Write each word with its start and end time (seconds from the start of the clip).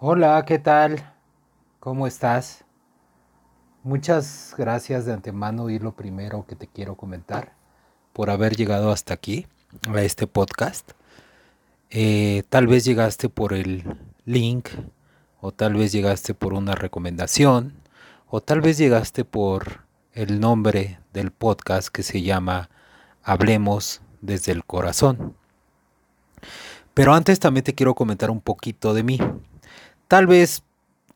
Hola, 0.00 0.44
¿qué 0.46 0.60
tal? 0.60 1.12
¿Cómo 1.80 2.06
estás? 2.06 2.64
Muchas 3.82 4.54
gracias 4.56 5.06
de 5.06 5.12
antemano 5.12 5.70
y 5.70 5.80
lo 5.80 5.96
primero 5.96 6.46
que 6.46 6.54
te 6.54 6.68
quiero 6.68 6.94
comentar 6.94 7.56
por 8.12 8.30
haber 8.30 8.54
llegado 8.54 8.92
hasta 8.92 9.14
aquí, 9.14 9.48
a 9.92 10.00
este 10.02 10.28
podcast. 10.28 10.92
Eh, 11.90 12.44
tal 12.48 12.68
vez 12.68 12.84
llegaste 12.84 13.28
por 13.28 13.52
el 13.52 13.98
link 14.24 14.68
o 15.40 15.50
tal 15.50 15.74
vez 15.74 15.90
llegaste 15.90 16.32
por 16.32 16.52
una 16.52 16.76
recomendación 16.76 17.74
o 18.28 18.40
tal 18.40 18.60
vez 18.60 18.78
llegaste 18.78 19.24
por 19.24 19.80
el 20.12 20.38
nombre 20.38 21.00
del 21.12 21.32
podcast 21.32 21.88
que 21.88 22.04
se 22.04 22.22
llama 22.22 22.70
Hablemos 23.24 24.00
desde 24.20 24.52
el 24.52 24.64
corazón. 24.64 25.34
Pero 26.94 27.14
antes 27.14 27.40
también 27.40 27.64
te 27.64 27.74
quiero 27.74 27.96
comentar 27.96 28.30
un 28.30 28.40
poquito 28.40 28.94
de 28.94 29.02
mí. 29.02 29.18
Tal 30.08 30.26
vez 30.26 30.62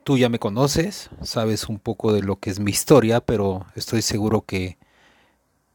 tú 0.05 0.19
ya 0.19 0.29
me 0.29 0.39
conoces, 0.39 1.09
sabes 1.23 1.71
un 1.71 1.79
poco 1.79 2.13
de 2.13 2.21
lo 2.21 2.37
que 2.39 2.51
es 2.51 2.61
mi 2.61 2.71
historia, 2.71 3.23
pero 3.23 3.65
estoy 3.75 4.03
seguro 4.03 4.43
que 4.43 4.77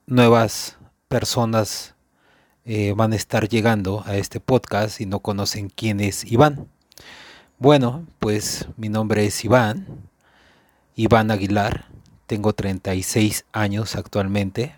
nuevas 0.05 0.77
personas 1.07 1.95
eh, 2.63 2.93
van 2.95 3.13
a 3.13 3.15
estar 3.15 3.49
llegando 3.49 4.03
a 4.05 4.17
este 4.17 4.39
podcast 4.39 5.01
y 5.01 5.07
no 5.07 5.21
conocen 5.21 5.71
quién 5.71 5.99
es 5.99 6.31
Iván. 6.31 6.67
Bueno, 7.57 8.05
pues 8.19 8.67
mi 8.77 8.87
nombre 8.87 9.25
es 9.25 9.43
Iván, 9.43 9.87
Iván 10.95 11.31
Aguilar, 11.31 11.85
tengo 12.27 12.53
36 12.53 13.45
años 13.51 13.95
actualmente. 13.95 14.75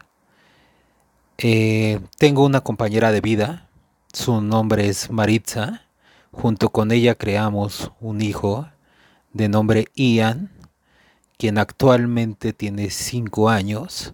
Eh, 1.39 1.99
tengo 2.17 2.45
una 2.45 2.61
compañera 2.61 3.11
de 3.11 3.19
vida, 3.19 3.67
su 4.13 4.39
nombre 4.39 4.87
es 4.87 5.11
Maritza. 5.11 5.88
Junto 6.31 6.69
con 6.69 6.91
ella 6.91 7.15
creamos 7.15 7.91
un 7.99 8.21
hijo 8.21 8.69
de 9.33 9.49
nombre 9.49 9.87
Ian, 9.95 10.51
quien 11.37 11.57
actualmente 11.57 12.53
tiene 12.53 12.89
5 12.89 13.49
años 13.49 14.13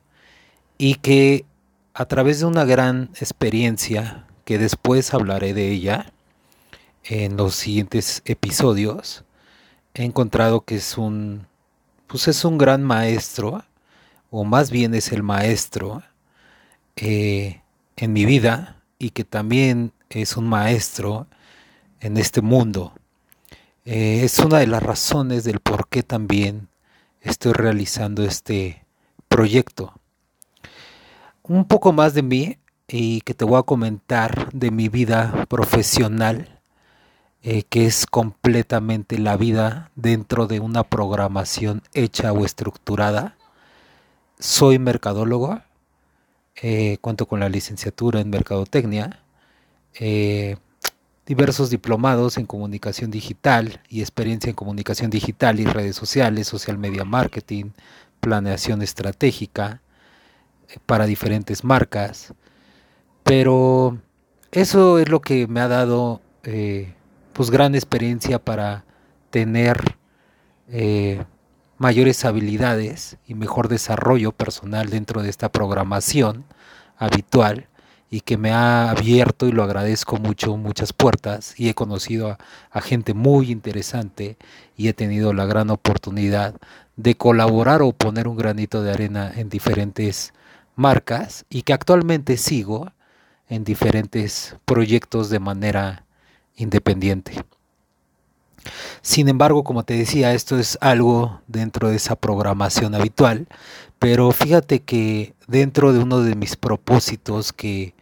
y 0.77 0.95
que 0.95 1.45
a 1.94 2.05
través 2.05 2.39
de 2.39 2.45
una 2.45 2.66
gran 2.66 3.09
experiencia, 3.19 4.27
que 4.44 4.57
después 4.57 5.13
hablaré 5.13 5.53
de 5.53 5.72
ella 5.72 6.13
en 7.03 7.38
los 7.38 7.55
siguientes 7.55 8.22
episodios, 8.25 9.23
he 9.94 10.03
encontrado 10.03 10.61
que 10.61 10.75
es 10.75 10.97
un 10.97 11.47
pues 12.07 12.27
es 12.27 12.45
un 12.45 12.57
gran 12.57 12.83
maestro, 12.83 13.63
o 14.29 14.44
más 14.44 14.69
bien 14.69 14.94
es 14.94 15.11
el 15.11 15.23
maestro 15.23 16.03
eh, 16.95 17.61
en 17.95 18.13
mi 18.13 18.25
vida 18.25 18.81
y 19.00 19.09
que 19.09 19.23
también 19.23 19.91
es 20.09 20.38
un 20.38 20.47
maestro 20.47 21.27
en 21.99 22.17
este 22.17 22.41
mundo. 22.41 22.93
Eh, 23.85 24.21
es 24.23 24.39
una 24.39 24.59
de 24.59 24.67
las 24.67 24.81
razones 24.81 25.43
del 25.43 25.59
por 25.59 25.88
qué 25.88 26.03
también 26.03 26.69
estoy 27.21 27.53
realizando 27.53 28.23
este 28.23 28.85
proyecto. 29.27 29.93
Un 31.43 31.66
poco 31.66 31.93
más 31.93 32.13
de 32.13 32.23
mí 32.23 32.57
y 32.88 33.21
que 33.21 33.33
te 33.33 33.45
voy 33.45 33.59
a 33.59 33.63
comentar 33.63 34.51
de 34.53 34.71
mi 34.71 34.89
vida 34.89 35.45
profesional 35.47 36.55
eh, 37.47 37.61
que 37.61 37.85
es 37.85 38.07
completamente 38.07 39.19
la 39.19 39.38
vida 39.38 39.91
dentro 39.95 40.47
de 40.47 40.59
una 40.59 40.83
programación 40.83 41.83
hecha 41.93 42.33
o 42.33 42.43
estructurada. 42.43 43.38
Soy 44.39 44.79
mercadólogo, 44.79 45.61
eh, 46.55 46.97
cuento 47.01 47.27
con 47.27 47.39
la 47.39 47.47
licenciatura 47.49 48.19
en 48.19 48.31
mercadotecnia, 48.31 49.19
diversos 51.25 51.69
diplomados 51.69 52.37
en 52.37 52.45
comunicación 52.45 53.11
digital 53.11 53.81
y 53.89 54.01
experiencia 54.01 54.49
en 54.49 54.55
comunicación 54.55 55.09
digital 55.09 55.59
y 55.59 55.65
redes 55.65 55.95
sociales, 55.95 56.47
social 56.47 56.77
media 56.77 57.03
marketing, 57.03 57.71
planeación 58.19 58.81
estratégica 58.81 59.81
para 60.85 61.05
diferentes 61.05 61.63
marcas. 61.63 62.33
Pero 63.23 63.97
eso 64.51 65.00
es 65.00 65.09
lo 65.09 65.22
que 65.22 65.47
me 65.47 65.61
ha 65.61 65.67
dado 65.67 66.22
pues 67.33 67.50
gran 67.50 67.75
experiencia 67.75 68.39
para 68.39 68.85
tener 69.29 69.97
eh, 70.69 71.23
mayores 71.77 72.23
habilidades 72.23 73.17
y 73.27 73.33
mejor 73.33 73.67
desarrollo 73.67 74.31
personal 74.31 74.89
dentro 74.89 75.21
de 75.21 75.29
esta 75.29 75.51
programación 75.51 76.45
habitual 76.97 77.67
y 78.09 78.21
que 78.21 78.38
me 78.38 78.51
ha 78.51 78.89
abierto 78.89 79.47
y 79.47 79.51
lo 79.51 79.63
agradezco 79.63 80.17
mucho 80.17 80.57
muchas 80.57 80.93
puertas 80.93 81.59
y 81.59 81.69
he 81.69 81.73
conocido 81.73 82.29
a, 82.29 82.38
a, 82.71 82.81
gente 82.81 83.13
muy 83.13 83.51
interesante 83.51 84.38
y 84.77 84.88
he 84.88 84.93
tenido 84.93 85.33
la 85.33 85.45
gran 85.45 85.69
oportunidad 85.69 86.55
de 86.95 87.15
colaborar 87.15 87.81
o 87.81 87.91
poner 87.91 88.27
un 88.27 88.38
granito 88.38 88.83
de 88.83 88.91
arena 88.91 89.31
en 89.35 89.49
diferentes 89.49 90.33
marcas 90.75 91.45
y 91.49 91.63
que 91.63 91.73
actualmente 91.73 92.38
sigo 92.38 92.91
en 93.49 93.63
diferentes 93.63 94.55
proyectos 94.65 95.29
de 95.29 95.39
manera 95.39 96.05
independiente. 96.55 97.44
Sin 99.01 99.29
embargo, 99.29 99.63
como 99.63 99.83
te 99.83 99.95
decía, 99.95 100.33
esto 100.33 100.57
es 100.57 100.77
algo 100.81 101.41
dentro 101.47 101.89
de 101.89 101.97
esa 101.97 102.15
programación 102.15 102.95
habitual, 102.95 103.47
pero 103.99 104.31
fíjate 104.31 104.81
que 104.81 105.33
dentro 105.47 105.93
de 105.93 105.99
uno 105.99 106.21
de 106.21 106.35
mis 106.35 106.55
propósitos, 106.55 107.53
que 107.53 107.93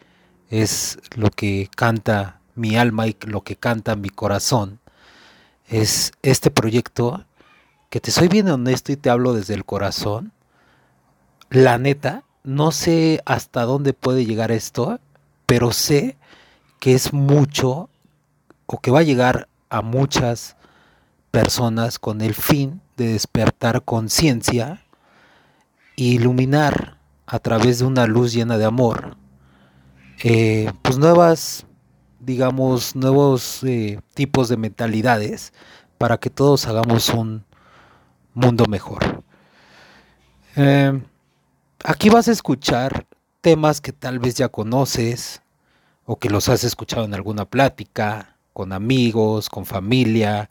es 0.50 1.00
lo 1.16 1.30
que 1.30 1.70
canta 1.76 2.40
mi 2.56 2.76
alma 2.78 3.08
y 3.08 3.16
lo 3.22 3.42
que 3.42 3.56
canta 3.56 3.96
mi 3.96 4.10
corazón, 4.10 4.80
es 5.68 6.12
este 6.22 6.52
proyecto 6.52 7.26
que 7.90 8.00
te 8.00 8.12
soy 8.12 8.28
bien 8.28 8.50
honesto 8.50 8.92
y 8.92 8.98
te 8.98 9.10
hablo 9.10 9.34
desde 9.34 9.54
el 9.54 9.66
corazón. 9.66 10.32
La 11.50 11.78
neta, 11.78 12.24
no 12.44 12.72
sé 12.72 13.22
hasta 13.26 13.64
dónde 13.64 13.94
puede 13.94 14.26
llegar 14.26 14.52
esto, 14.52 15.00
pero 15.46 15.72
sé 15.72 16.18
que 16.80 16.94
es 16.96 17.14
mucho 17.14 17.90
o 18.66 18.80
que 18.80 18.92
va 18.92 19.00
a 19.00 19.04
llegar 19.04 19.48
a 19.74 19.82
muchas 19.82 20.56
personas 21.32 21.98
con 21.98 22.22
el 22.22 22.36
fin 22.36 22.80
de 22.96 23.14
despertar 23.14 23.82
conciencia 23.82 24.86
e 25.98 26.04
iluminar 26.04 27.00
a 27.26 27.40
través 27.40 27.80
de 27.80 27.86
una 27.86 28.06
luz 28.06 28.34
llena 28.34 28.60
de 28.60 28.66
amor, 28.66 29.18
eh, 30.24 30.72
pues 30.84 31.00
nuevas, 31.00 31.66
digamos, 32.20 32.96
nuevos 32.96 33.64
eh, 33.64 34.00
tipos 34.14 34.48
de 34.48 34.58
mentalidades 34.58 35.54
para 35.98 36.20
que 36.20 36.30
todos 36.30 36.68
hagamos 36.68 37.10
un 37.10 37.44
mundo 38.36 38.66
mejor. 38.68 39.24
Eh, 40.56 41.02
aquí 41.84 42.10
vas 42.10 42.28
a 42.28 42.32
escuchar 42.32 43.08
temas 43.42 43.82
que 43.82 43.92
tal 43.92 44.20
vez 44.20 44.36
ya 44.36 44.50
conoces 44.50 45.42
o 46.06 46.20
que 46.20 46.30
los 46.30 46.48
has 46.48 46.64
escuchado 46.64 47.06
en 47.06 47.16
alguna 47.16 47.46
plática, 47.46 48.33
con 48.54 48.74
amigos, 48.74 49.50
con 49.50 49.66
familia, 49.66 50.50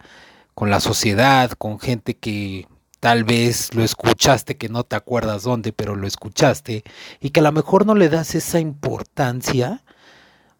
con 0.54 0.70
la 0.70 0.80
sociedad, 0.80 1.52
con 1.52 1.80
gente 1.80 2.14
que 2.14 2.66
tal 3.00 3.24
vez 3.24 3.74
lo 3.74 3.82
escuchaste, 3.82 4.56
que 4.56 4.68
no 4.68 4.84
te 4.84 4.96
acuerdas 4.96 5.44
dónde, 5.44 5.72
pero 5.72 5.96
lo 5.96 6.06
escuchaste, 6.06 6.84
y 7.20 7.30
que 7.30 7.41
a 7.41 7.42
lo 7.42 7.52
mejor 7.52 7.86
no 7.86 7.94
le 7.94 8.08
das 8.08 8.34
esa 8.34 8.60
importancia 8.60 9.82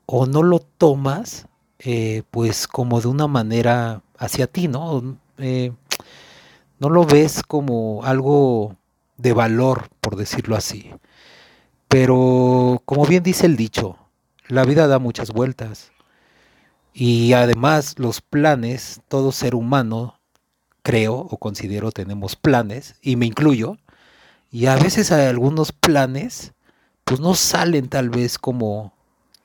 o 0.07 0.27
no 0.27 0.43
lo 0.43 0.59
tomas 0.59 1.47
eh, 1.85 2.23
pues 2.31 2.69
como 2.69 3.01
de 3.01 3.09
una 3.09 3.27
manera 3.27 4.03
hacia 4.17 4.47
ti, 4.47 4.69
¿no? 4.69 5.19
Eh, 5.39 5.73
no 6.79 6.91
lo 6.91 7.05
ves 7.05 7.43
como 7.43 8.05
algo 8.05 8.77
de 9.17 9.33
valor, 9.33 9.89
por 10.01 10.17
decirlo 10.17 10.57
así. 10.57 10.91
Pero 11.89 12.83
como 12.85 13.07
bien 13.07 13.23
dice 13.23 13.47
el 13.47 13.57
dicho, 13.57 13.99
la 14.49 14.65
vida 14.65 14.87
da 14.87 14.99
muchas 14.99 15.31
vueltas. 15.31 15.92
Y 16.95 17.33
además 17.33 17.99
los 17.99 18.21
planes, 18.21 19.01
todo 19.09 19.33
ser 19.33 19.55
humano, 19.55 20.21
creo 20.83 21.15
o 21.15 21.37
considero 21.39 21.91
tenemos 21.91 22.37
planes, 22.37 22.97
y 23.01 23.17
me 23.17 23.27
incluyo, 23.27 23.77
y 24.51 24.67
a 24.67 24.77
veces 24.77 25.13
hay 25.13 25.27
algunos 25.27 25.73
planes, 25.73 26.53
pues 27.05 27.21
no 27.21 27.35
salen 27.35 27.89
tal 27.89 28.11
vez 28.11 28.39
como 28.39 28.93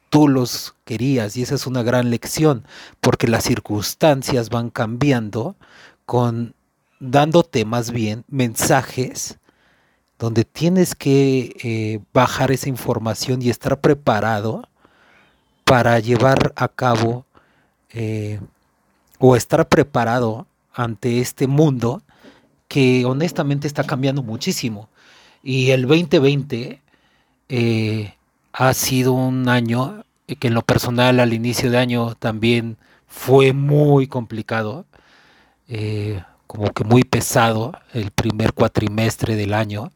tú 0.10 0.28
los 0.28 0.76
querías, 0.84 1.38
y 1.38 1.44
esa 1.44 1.56
es 1.56 1.68
una 1.68 1.84
gran 1.84 2.10
lección, 2.10 2.66
porque 3.02 3.28
las 3.28 3.44
circunstancias 3.44 4.50
van 4.50 4.70
cambiando 4.70 5.56
con 6.06 6.54
dándote 7.00 7.64
más 7.66 7.92
bien 7.92 8.26
mensajes 8.28 9.38
donde 10.20 10.46
tienes 10.46 10.96
que 10.96 11.56
eh, 11.64 12.00
bajar 12.14 12.52
esa 12.52 12.70
información 12.70 13.42
y 13.42 13.50
estar 13.50 13.80
preparado 13.80 14.68
para 15.64 16.00
llevar 16.00 16.54
a 16.56 16.68
cabo 16.68 17.26
eh, 17.92 18.40
o 19.20 19.36
estar 19.36 19.68
preparado 19.68 20.48
ante 20.74 21.20
este 21.20 21.48
mundo 21.48 22.04
que 22.68 23.06
honestamente 23.06 23.68
está 23.68 23.84
cambiando 23.84 24.24
muchísimo. 24.24 24.90
Y 25.44 25.72
el 25.72 25.88
2020 25.88 26.82
eh, 27.50 28.14
ha 28.54 28.74
sido 28.74 29.14
un 29.14 29.50
año 29.50 30.04
que 30.40 30.48
en 30.48 30.54
lo 30.54 30.62
personal 30.62 31.20
al 31.20 31.34
inicio 31.34 31.72
de 31.72 31.78
año 31.78 32.16
también 32.16 32.78
fue 33.08 33.54
muy 33.54 34.08
complicado. 34.08 34.86
eh, 35.70 36.22
como 36.48 36.74
que 36.74 36.84
muy 36.86 37.04
pesado 37.04 37.74
el 37.94 38.12
primer 38.12 38.54
cuatrimestre 38.54 39.36
del 39.36 39.54
año, 39.54 39.92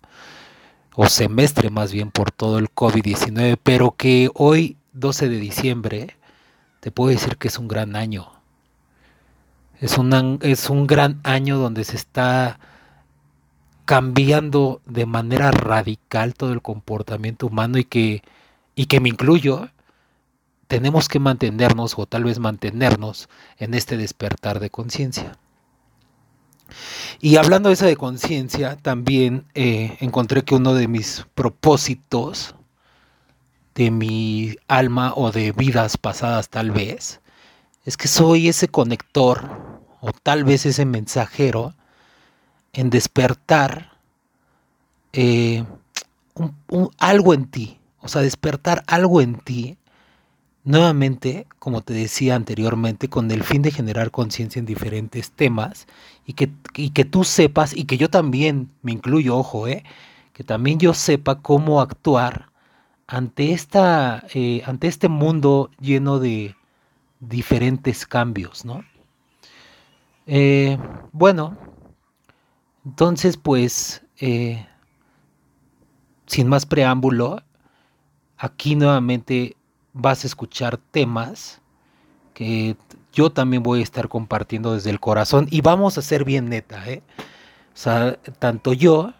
o 0.95 1.07
semestre 1.07 1.69
más 1.69 1.91
bien 1.93 2.11
por 2.11 2.31
todo 2.31 2.59
el 2.59 2.69
COVID-19, 2.69 3.57
pero 3.63 3.95
que 3.95 4.29
hoy, 4.35 4.77
12 4.93 5.29
de 5.29 5.37
diciembre, 5.37 6.17
te 6.81 6.91
puedo 6.91 7.11
decir 7.11 7.37
que 7.37 7.47
es 7.47 7.57
un 7.57 7.69
gran 7.69 7.95
año. 7.95 8.27
Es 9.79 9.97
un, 9.97 10.39
es 10.41 10.69
un 10.69 10.85
gran 10.87 11.21
año 11.23 11.57
donde 11.57 11.85
se 11.85 11.95
está 11.95 12.59
cambiando 13.85 14.81
de 14.85 15.05
manera 15.05 15.51
radical 15.51 16.33
todo 16.33 16.53
el 16.53 16.61
comportamiento 16.61 17.47
humano 17.47 17.77
y 17.77 17.83
que, 17.83 18.23
y 18.75 18.87
que 18.87 18.99
me 18.99 19.09
incluyo, 19.09 19.69
tenemos 20.67 21.07
que 21.07 21.19
mantenernos 21.19 21.97
o 21.97 22.05
tal 22.05 22.23
vez 22.23 22.39
mantenernos 22.39 23.29
en 23.57 23.73
este 23.73 23.97
despertar 23.97 24.59
de 24.59 24.69
conciencia. 24.69 25.37
Y 27.19 27.35
hablando 27.35 27.69
de 27.69 27.73
esa 27.73 27.85
de 27.85 27.97
conciencia, 27.97 28.77
también 28.77 29.45
eh, 29.53 29.97
encontré 29.99 30.43
que 30.43 30.55
uno 30.55 30.73
de 30.73 30.87
mis 30.87 31.25
propósitos 31.35 32.55
de 33.81 33.89
mi 33.89 34.55
alma 34.67 35.13
o 35.15 35.31
de 35.31 35.53
vidas 35.53 35.97
pasadas 35.97 36.49
tal 36.49 36.69
vez, 36.69 37.19
es 37.83 37.97
que 37.97 38.07
soy 38.07 38.47
ese 38.47 38.67
conector 38.67 39.81
o 40.01 40.11
tal 40.11 40.43
vez 40.43 40.67
ese 40.67 40.85
mensajero 40.85 41.73
en 42.73 42.91
despertar 42.91 43.93
eh, 45.13 45.63
algo 46.99 47.33
en 47.33 47.45
ti, 47.49 47.79
o 48.01 48.07
sea, 48.07 48.21
despertar 48.21 48.83
algo 48.85 49.19
en 49.19 49.39
ti, 49.39 49.77
nuevamente, 50.63 51.47
como 51.57 51.81
te 51.81 51.93
decía 51.93 52.35
anteriormente, 52.35 53.09
con 53.09 53.31
el 53.31 53.43
fin 53.43 53.63
de 53.63 53.71
generar 53.71 54.11
conciencia 54.11 54.59
en 54.59 54.67
diferentes 54.67 55.31
temas 55.31 55.87
y 56.27 56.33
que, 56.33 56.51
que 56.93 57.05
tú 57.05 57.23
sepas, 57.23 57.75
y 57.75 57.85
que 57.85 57.97
yo 57.97 58.11
también 58.11 58.69
me 58.83 58.91
incluyo, 58.91 59.35
ojo, 59.35 59.67
eh, 59.67 59.83
que 60.33 60.43
también 60.43 60.77
yo 60.77 60.93
sepa 60.93 61.41
cómo 61.41 61.81
actuar 61.81 62.50
ante, 63.11 63.51
esta, 63.51 64.25
eh, 64.33 64.63
ante 64.65 64.87
este 64.87 65.09
mundo 65.09 65.69
lleno 65.81 66.19
de 66.19 66.55
diferentes 67.19 68.07
cambios, 68.07 68.63
¿no? 68.63 68.85
Eh, 70.27 70.77
bueno, 71.11 71.57
entonces, 72.85 73.35
pues, 73.35 74.01
eh, 74.21 74.65
sin 76.25 76.47
más 76.47 76.65
preámbulo, 76.65 77.43
aquí 78.37 78.77
nuevamente 78.77 79.57
vas 79.91 80.23
a 80.23 80.27
escuchar 80.27 80.77
temas 80.77 81.61
que 82.33 82.77
yo 83.11 83.29
también 83.29 83.61
voy 83.61 83.81
a 83.81 83.83
estar 83.83 84.07
compartiendo 84.07 84.73
desde 84.73 84.89
el 84.89 85.01
corazón 85.01 85.49
y 85.51 85.59
vamos 85.59 85.97
a 85.97 86.01
ser 86.01 86.23
bien 86.23 86.47
neta. 86.47 86.81
O 86.87 87.01
sea, 87.73 88.15
tanto 88.39 88.71
yo 88.71 89.13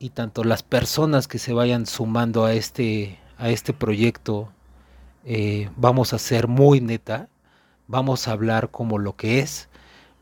y 0.00 0.10
tanto 0.10 0.42
las 0.44 0.64
personas 0.64 1.28
que 1.28 1.38
se 1.38 1.52
vayan 1.52 1.86
sumando 1.86 2.46
a 2.46 2.54
este, 2.54 3.20
a 3.38 3.50
este 3.50 3.72
proyecto, 3.74 4.48
eh, 5.24 5.68
vamos 5.76 6.14
a 6.14 6.18
ser 6.18 6.48
muy 6.48 6.80
neta, 6.80 7.28
vamos 7.86 8.26
a 8.26 8.32
hablar 8.32 8.70
como 8.70 8.98
lo 8.98 9.14
que 9.14 9.38
es, 9.40 9.68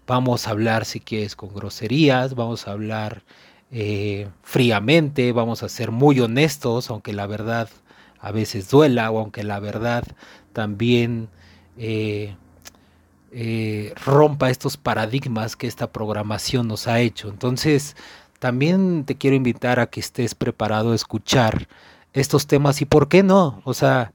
Vamos 0.09 0.49
a 0.49 0.53
hablar, 0.53 0.87
si 0.87 1.01
quieres, 1.01 1.37
con 1.37 1.55
groserías, 1.55 2.35
vamos 2.35 2.67
a 2.67 2.73
hablar 2.73 3.25
eh, 3.71 4.27
fríamente, 4.43 5.33
vamos 5.33 5.63
a 5.63 5.69
ser 5.69 5.91
muy 5.91 6.19
honestos, 6.21 6.89
aunque 6.89 7.13
la 7.13 7.27
verdad 7.27 7.69
a 8.19 8.33
veces 8.33 8.71
duela 8.71 9.11
o 9.11 9.19
aunque 9.19 9.45
la 9.45 9.61
verdad 9.61 10.05
también 10.55 11.29
eh, 11.77 12.35
rompa 14.03 14.49
estos 14.49 14.79
paradigmas 14.79 15.57
que 15.57 15.67
esta 15.67 15.93
programación 15.93 16.69
nos 16.69 16.87
ha 16.89 17.01
hecho. 17.01 17.29
Entonces, 17.29 17.95
también 18.38 19.05
te 19.05 19.17
quiero 19.17 19.37
invitar 19.37 19.81
a 19.81 19.88
que 19.88 20.00
estés 20.00 20.35
preparado 20.35 20.93
a 20.93 20.94
escuchar 20.94 21.69
estos 22.12 22.46
temas 22.46 22.81
y 22.81 22.85
por 22.85 23.08
qué 23.08 23.23
no, 23.23 23.61
o 23.64 23.75
sea, 23.75 24.12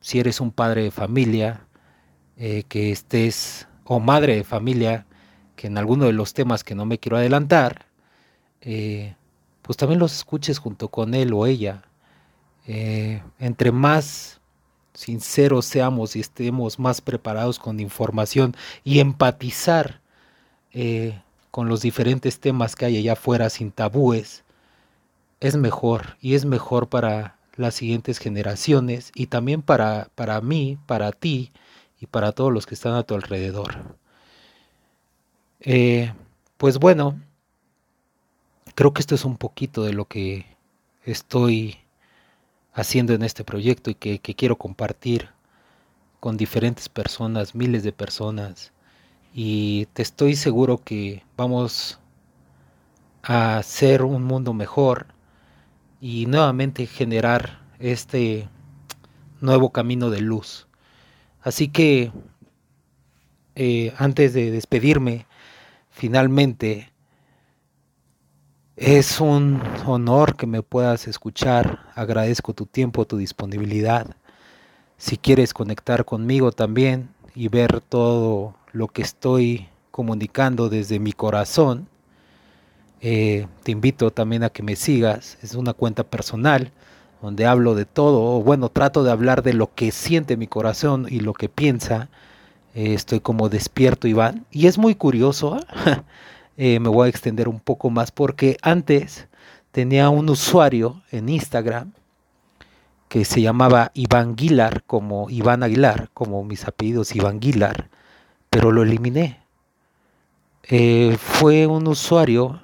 si 0.00 0.20
eres 0.20 0.40
un 0.40 0.50
padre 0.50 0.84
de 0.84 0.90
familia, 0.90 1.66
que 2.36 2.90
estés, 2.90 3.68
o 3.84 4.00
madre 4.00 4.36
de 4.36 4.44
familia, 4.44 5.06
que 5.56 5.66
en 5.66 5.76
alguno 5.76 6.06
de 6.06 6.14
los 6.14 6.32
temas 6.32 6.64
que 6.64 6.74
no 6.74 6.86
me 6.86 6.98
quiero 6.98 7.18
adelantar, 7.18 7.84
eh, 8.62 9.14
pues 9.60 9.76
también 9.76 10.00
los 10.00 10.14
escuches 10.14 10.58
junto 10.58 10.88
con 10.88 11.12
él 11.12 11.32
o 11.34 11.46
ella. 11.46 11.82
Eh, 12.66 13.22
entre 13.38 13.72
más 13.72 14.40
sinceros 14.94 15.66
seamos 15.66 16.16
y 16.16 16.20
estemos 16.20 16.78
más 16.78 17.00
preparados 17.00 17.58
con 17.58 17.78
información 17.78 18.54
y 18.84 19.00
empatizar 19.00 20.00
eh, 20.72 21.20
con 21.50 21.68
los 21.68 21.82
diferentes 21.82 22.40
temas 22.40 22.76
que 22.76 22.86
hay 22.86 22.98
allá 22.98 23.14
afuera 23.14 23.50
sin 23.50 23.72
tabúes, 23.72 24.44
es 25.40 25.56
mejor 25.56 26.16
y 26.20 26.34
es 26.34 26.44
mejor 26.44 26.88
para 26.88 27.36
las 27.56 27.74
siguientes 27.74 28.18
generaciones 28.18 29.12
y 29.14 29.26
también 29.26 29.62
para, 29.62 30.10
para 30.14 30.40
mí, 30.40 30.78
para 30.86 31.12
ti 31.12 31.52
y 32.00 32.06
para 32.06 32.32
todos 32.32 32.52
los 32.52 32.66
que 32.66 32.74
están 32.74 32.94
a 32.94 33.02
tu 33.02 33.14
alrededor. 33.14 33.96
Eh, 35.60 36.12
pues 36.56 36.78
bueno, 36.78 37.20
creo 38.74 38.92
que 38.92 39.00
esto 39.00 39.14
es 39.14 39.24
un 39.24 39.36
poquito 39.36 39.82
de 39.84 39.92
lo 39.92 40.06
que 40.06 40.46
estoy 41.04 41.78
haciendo 42.72 43.12
en 43.12 43.22
este 43.22 43.44
proyecto 43.44 43.90
y 43.90 43.94
que, 43.94 44.18
quiero 44.20 44.56
compartir 44.56 45.28
con 46.20 46.36
diferentes 46.36 46.88
personas, 46.88 47.54
miles 47.54 47.82
de 47.82 47.92
personas. 47.92 48.72
Y 49.32 49.86
te 49.92 50.02
estoy 50.02 50.34
seguro 50.34 50.78
que 50.78 51.24
vamos 51.36 52.00
a 53.22 53.58
hacer 53.58 54.02
un 54.02 54.24
mundo 54.24 54.52
mejor 54.52 55.06
y 56.00 56.26
nuevamente 56.26 56.86
generar 56.86 57.60
este 57.78 58.48
nuevo 59.40 59.70
camino 59.70 60.10
de 60.10 60.20
luz. 60.20 60.66
Así 61.42 61.68
que 61.68 62.12
eh, 63.54 63.94
antes 63.98 64.32
de 64.34 64.50
despedirme, 64.50 65.26
Finalmente, 65.90 66.90
es 68.76 69.20
un 69.20 69.60
honor 69.86 70.36
que 70.36 70.46
me 70.46 70.62
puedas 70.62 71.06
escuchar. 71.08 71.80
Agradezco 71.94 72.54
tu 72.54 72.64
tiempo, 72.64 73.06
tu 73.06 73.18
disponibilidad. 73.18 74.16
Si 74.96 75.18
quieres 75.18 75.52
conectar 75.52 76.06
conmigo 76.06 76.52
también 76.52 77.10
y 77.34 77.48
ver 77.48 77.82
todo 77.82 78.54
lo 78.72 78.88
que 78.88 79.02
estoy 79.02 79.68
comunicando 79.90 80.68
desde 80.68 80.98
mi 80.98 81.12
corazón, 81.12 81.88
eh, 83.00 83.46
te 83.62 83.72
invito 83.72 84.10
también 84.10 84.44
a 84.44 84.50
que 84.50 84.62
me 84.62 84.76
sigas. 84.76 85.38
Es 85.42 85.54
una 85.54 85.72
cuenta 85.72 86.04
personal 86.04 86.72
donde 87.22 87.46
hablo 87.46 87.74
de 87.74 87.84
todo, 87.84 88.42
bueno, 88.42 88.68
trato 88.68 89.02
de 89.02 89.10
hablar 89.10 89.42
de 89.42 89.52
lo 89.52 89.74
que 89.74 89.90
siente 89.90 90.36
mi 90.36 90.46
corazón 90.46 91.06
y 91.08 91.20
lo 91.20 91.34
que 91.34 91.48
piensa 91.48 92.08
eh, 92.74 92.94
estoy 92.94 93.20
como 93.20 93.48
despierto 93.48 94.08
Iván. 94.08 94.46
Y 94.50 94.66
es 94.66 94.78
muy 94.78 94.94
curioso, 94.94 95.58
eh, 96.56 96.80
me 96.80 96.88
voy 96.88 97.06
a 97.06 97.10
extender 97.10 97.48
un 97.48 97.60
poco 97.60 97.90
más 97.90 98.10
porque 98.10 98.56
antes 98.62 99.28
tenía 99.72 100.08
un 100.08 100.28
usuario 100.30 101.02
en 101.10 101.28
Instagram 101.28 101.92
que 103.08 103.24
se 103.24 103.42
llamaba 103.42 103.90
Iván 103.94 104.36
Guilar, 104.36 104.84
como 104.84 105.28
Iván 105.30 105.62
Aguilar, 105.62 106.10
como 106.14 106.44
mis 106.44 106.66
apellidos 106.66 107.14
Iván 107.16 107.40
Guilar, 107.40 107.88
pero 108.50 108.72
lo 108.72 108.82
eliminé. 108.82 109.40
Eh, 110.64 111.16
fue 111.18 111.66
un 111.66 111.86
usuario 111.88 112.60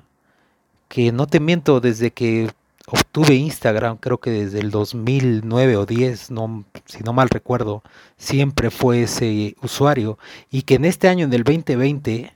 que 0.88 1.12
no 1.12 1.26
te 1.26 1.40
miento, 1.40 1.80
desde 1.80 2.12
que 2.12 2.50
obtuve 2.86 3.34
Instagram, 3.34 3.96
creo 3.98 4.18
que 4.18 4.30
desde 4.30 4.60
el 4.60 4.70
2009 4.70 5.76
o 5.76 5.86
10, 5.86 6.30
no, 6.30 6.64
si 6.84 7.02
no 7.02 7.12
mal 7.12 7.28
recuerdo, 7.28 7.82
siempre 8.16 8.70
fue 8.70 9.02
ese 9.02 9.56
usuario 9.62 10.18
y 10.50 10.62
que 10.62 10.74
en 10.76 10.84
este 10.84 11.08
año, 11.08 11.24
en 11.24 11.32
el 11.32 11.42
2020, 11.42 12.32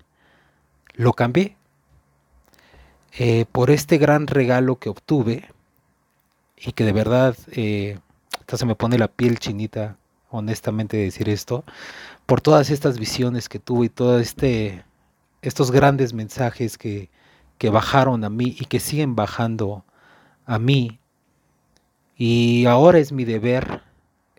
lo 0.95 1.12
cambié 1.12 1.57
eh, 3.19 3.45
por 3.50 3.71
este 3.71 3.99
gran 3.99 4.26
regalo 4.26 4.76
que 4.76 4.88
obtuve 4.88 5.49
y 6.57 6.73
que 6.73 6.85
de 6.85 6.92
verdad, 6.92 7.37
eh, 7.52 7.99
se 8.47 8.66
me 8.66 8.75
pone 8.75 8.99
la 8.99 9.09
piel 9.09 9.38
chinita, 9.38 9.97
honestamente, 10.30 10.96
decir 10.96 11.28
esto, 11.28 11.64
por 12.26 12.40
todas 12.40 12.70
estas 12.70 12.99
visiones 12.99 13.49
que 13.49 13.58
tuve 13.58 13.87
y 13.87 13.88
todos 13.90 14.22
este, 14.22 14.84
estos 15.42 15.70
grandes 15.70 16.12
mensajes 16.14 16.78
que, 16.78 17.10
que 17.58 17.70
bajaron 17.70 18.25
a 18.25 18.30
mí 18.30 18.56
y 18.58 18.66
que 18.66 18.80
siguen 18.80 19.16
bajando 19.16 19.84
a 20.46 20.58
mí 20.58 21.00
y 22.20 22.66
ahora 22.66 22.99
es 22.99 23.12
mi 23.12 23.25
deber, 23.25 23.80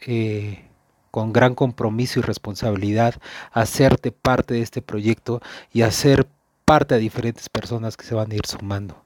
eh, 0.05 0.65
con 1.10 1.33
gran 1.33 1.55
compromiso 1.55 2.19
y 2.19 2.21
responsabilidad, 2.21 3.15
hacerte 3.51 4.12
parte 4.12 4.53
de 4.53 4.62
este 4.62 4.83
proyecto 4.83 5.41
y 5.74 5.81
hacer 5.81 6.27
parte 6.63 6.93
a 6.93 7.00
diferentes 7.00 7.50
personas 7.50 7.98
que 7.98 8.05
se 8.05 8.13
van 8.13 8.31
a 8.31 8.36
ir 8.36 8.45
sumando. 8.45 9.03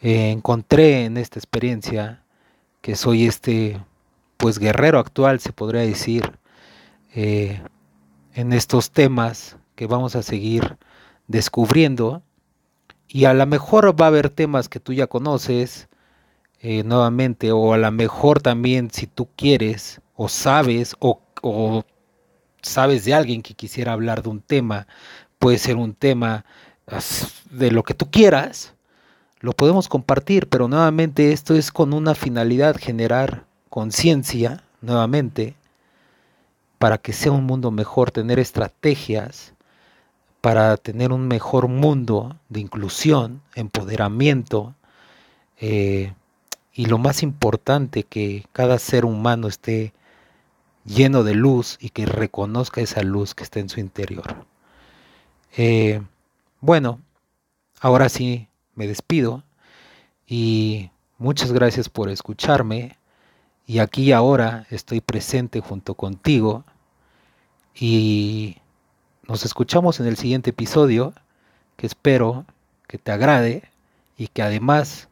Eh, 0.00 0.30
encontré 0.30 1.04
en 1.04 1.18
esta 1.18 1.38
experiencia 1.38 2.22
que 2.80 2.96
soy 2.96 3.26
este, 3.26 3.78
pues 4.42 4.58
guerrero 4.58 4.98
actual, 4.98 5.38
se 5.38 5.52
podría 5.52 5.82
decir, 5.82 6.32
eh, 7.14 7.62
en 8.34 8.52
estos 8.52 8.90
temas 8.90 9.56
que 9.76 9.86
vamos 9.86 10.16
a 10.16 10.24
seguir 10.24 10.78
descubriendo. 11.28 12.24
Y 13.06 13.26
a 13.26 13.34
lo 13.34 13.46
mejor 13.46 13.94
va 14.00 14.06
a 14.06 14.08
haber 14.08 14.30
temas 14.30 14.68
que 14.68 14.80
tú 14.80 14.94
ya 14.94 15.06
conoces 15.06 15.88
eh, 16.58 16.82
nuevamente 16.82 17.52
o 17.52 17.72
a 17.72 17.78
lo 17.78 17.92
mejor 17.92 18.42
también 18.42 18.90
si 18.90 19.06
tú 19.06 19.28
quieres 19.36 20.00
o 20.16 20.28
sabes 20.28 20.96
o, 20.98 21.20
o 21.40 21.84
sabes 22.62 23.04
de 23.04 23.14
alguien 23.14 23.42
que 23.42 23.54
quisiera 23.54 23.92
hablar 23.92 24.24
de 24.24 24.30
un 24.30 24.40
tema, 24.40 24.88
puede 25.38 25.58
ser 25.58 25.76
un 25.76 25.94
tema 25.94 26.44
de 27.48 27.70
lo 27.70 27.84
que 27.84 27.94
tú 27.94 28.10
quieras, 28.10 28.74
lo 29.38 29.52
podemos 29.52 29.88
compartir, 29.88 30.48
pero 30.48 30.66
nuevamente 30.66 31.30
esto 31.30 31.54
es 31.54 31.70
con 31.70 31.92
una 31.92 32.16
finalidad, 32.16 32.74
generar 32.76 33.51
conciencia, 33.72 34.62
nuevamente, 34.82 35.54
para 36.76 36.98
que 36.98 37.14
sea 37.14 37.32
un 37.32 37.44
mundo 37.44 37.70
mejor, 37.70 38.10
tener 38.10 38.38
estrategias 38.38 39.54
para 40.42 40.76
tener 40.76 41.10
un 41.10 41.26
mejor 41.26 41.68
mundo 41.68 42.36
de 42.50 42.60
inclusión, 42.60 43.40
empoderamiento, 43.54 44.74
eh, 45.58 46.12
y 46.74 46.84
lo 46.84 46.98
más 46.98 47.22
importante, 47.22 48.02
que 48.02 48.44
cada 48.52 48.78
ser 48.78 49.06
humano 49.06 49.48
esté 49.48 49.94
lleno 50.84 51.22
de 51.24 51.34
luz 51.34 51.78
y 51.80 51.88
que 51.88 52.04
reconozca 52.04 52.82
esa 52.82 53.02
luz 53.02 53.34
que 53.34 53.42
está 53.42 53.58
en 53.58 53.70
su 53.70 53.80
interior. 53.80 54.44
Eh, 55.56 56.02
bueno, 56.60 57.00
ahora 57.80 58.10
sí 58.10 58.48
me 58.74 58.86
despido 58.86 59.42
y 60.26 60.90
muchas 61.16 61.52
gracias 61.52 61.88
por 61.88 62.10
escucharme 62.10 62.98
y 63.72 63.78
aquí 63.78 64.02
y 64.02 64.12
ahora 64.12 64.66
estoy 64.68 65.00
presente 65.00 65.60
junto 65.60 65.94
contigo 65.94 66.66
y 67.74 68.58
nos 69.26 69.46
escuchamos 69.46 69.98
en 69.98 70.04
el 70.08 70.18
siguiente 70.18 70.50
episodio 70.50 71.14
que 71.76 71.86
espero 71.86 72.44
que 72.86 72.98
te 72.98 73.12
agrade 73.12 73.62
y 74.18 74.28
que 74.28 74.42
además 74.42 75.08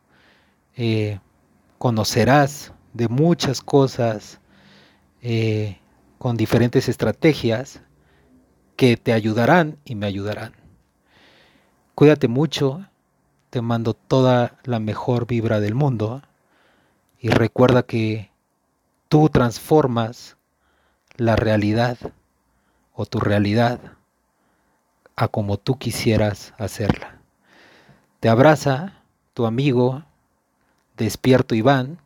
eh, 0.76 1.20
conocerás 1.78 2.74
de 2.92 3.08
muchas 3.08 3.62
cosas 3.62 4.40
eh, 5.22 5.78
con 6.18 6.36
diferentes 6.36 6.90
estrategias 6.90 7.80
que 8.76 8.98
te 8.98 9.14
ayudarán 9.14 9.78
y 9.86 9.94
me 9.94 10.04
ayudarán. 10.04 10.52
Cuídate 11.94 12.28
mucho, 12.28 12.86
te 13.48 13.62
mando 13.62 13.94
toda 13.94 14.58
la 14.64 14.80
mejor 14.80 15.26
vibra 15.26 15.60
del 15.60 15.74
mundo 15.74 16.20
y 17.18 17.30
recuerda 17.30 17.84
que 17.84 18.29
tú 19.10 19.28
transformas 19.28 20.36
la 21.16 21.34
realidad 21.34 21.98
o 22.94 23.06
tu 23.06 23.18
realidad 23.18 23.80
a 25.16 25.26
como 25.26 25.56
tú 25.56 25.78
quisieras 25.78 26.54
hacerla. 26.58 27.18
Te 28.20 28.28
abraza 28.28 29.02
tu 29.34 29.46
amigo 29.46 30.04
Despierto 30.96 31.56
Iván 31.56 31.98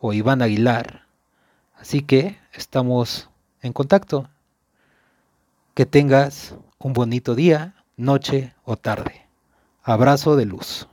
o 0.00 0.14
Iván 0.14 0.40
Aguilar. 0.40 1.02
Así 1.76 2.00
que 2.00 2.38
estamos 2.54 3.28
en 3.60 3.74
contacto. 3.74 4.30
Que 5.74 5.84
tengas 5.84 6.56
un 6.78 6.94
bonito 6.94 7.34
día, 7.34 7.74
noche 7.98 8.54
o 8.64 8.78
tarde. 8.78 9.26
Abrazo 9.82 10.34
de 10.36 10.46
luz. 10.46 10.88